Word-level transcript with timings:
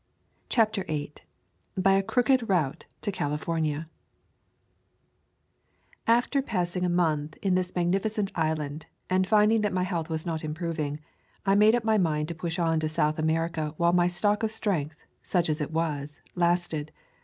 CHAPTER 0.49 0.83
VIII 0.85 1.13
BY 1.77 1.93
A 1.93 2.01
CROOKED 2.01 2.49
ROUTE 2.49 2.87
TO 3.01 3.11
CALIFORNIA 3.11 3.87
FTER 6.07 6.41
passing 6.43 6.83
a 6.83 6.89
month 6.89 7.37
in 7.43 7.53
this 7.53 7.75
mag 7.75 7.91
nificent 7.91 8.31
island, 8.33 8.87
and 9.11 9.27
finding 9.27 9.61
that 9.61 9.73
my 9.73 9.83
health 9.83 10.09
was 10.09 10.25
not 10.25 10.43
improving, 10.43 11.01
I 11.45 11.53
made 11.53 11.75
up 11.75 11.83
my 11.83 11.99
mind 11.99 12.29
to 12.29 12.33
push 12.33 12.57
on 12.57 12.79
to 12.79 12.89
South 12.89 13.19
America 13.19 13.75
while 13.77 13.93
my 13.93 14.07
stock 14.07 14.41
of 14.41 14.49
strength, 14.49 15.05
such 15.21 15.49
as 15.49 15.61
it 15.61 15.69
was, 15.69 16.19
lasted. 16.33 16.91